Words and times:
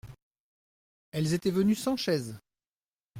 Elles 1.11 1.35
étaient 1.35 1.51
venues 1.51 1.75
sans 1.75 1.95
chaise. 1.95 2.39